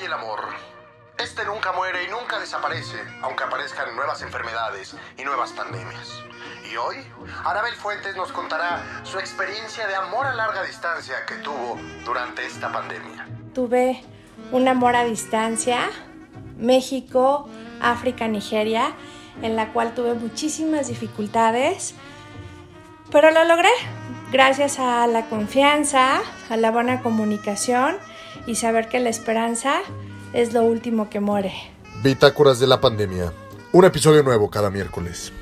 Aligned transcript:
y 0.00 0.04
el 0.04 0.12
amor. 0.12 0.40
Este 1.18 1.44
nunca 1.44 1.72
muere 1.72 2.04
y 2.04 2.08
nunca 2.08 2.38
desaparece, 2.38 2.96
aunque 3.22 3.44
aparezcan 3.44 3.94
nuevas 3.94 4.22
enfermedades 4.22 4.96
y 5.18 5.24
nuevas 5.24 5.52
pandemias. 5.52 6.22
Y 6.70 6.76
hoy, 6.76 6.96
Anabel 7.44 7.74
Fuentes 7.74 8.16
nos 8.16 8.32
contará 8.32 9.02
su 9.02 9.18
experiencia 9.18 9.86
de 9.86 9.94
amor 9.94 10.26
a 10.26 10.34
larga 10.34 10.62
distancia 10.62 11.26
que 11.26 11.36
tuvo 11.36 11.78
durante 12.04 12.46
esta 12.46 12.72
pandemia. 12.72 13.26
Tuve 13.54 14.02
un 14.52 14.68
amor 14.68 14.96
a 14.96 15.04
distancia, 15.04 15.90
México, 16.56 17.48
África, 17.82 18.28
Nigeria, 18.28 18.92
en 19.42 19.56
la 19.56 19.72
cual 19.72 19.94
tuve 19.94 20.14
muchísimas 20.14 20.88
dificultades, 20.88 21.94
pero 23.10 23.30
lo 23.30 23.44
logré 23.44 23.70
gracias 24.32 24.78
a 24.78 25.06
la 25.06 25.28
confianza, 25.28 26.20
a 26.48 26.56
la 26.56 26.70
buena 26.70 27.02
comunicación 27.02 27.96
y 28.46 28.54
saber 28.54 28.88
que 28.88 29.00
la 29.00 29.10
esperanza 29.10 29.80
es 30.32 30.52
lo 30.52 30.62
último 30.62 31.10
que 31.10 31.20
muere. 31.20 31.52
Bitácoras 32.02 32.60
de 32.60 32.66
la 32.66 32.80
pandemia. 32.80 33.32
Un 33.72 33.84
episodio 33.84 34.22
nuevo 34.22 34.50
cada 34.50 34.70
miércoles. 34.70 35.32